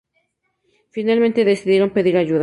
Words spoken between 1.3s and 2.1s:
decidieron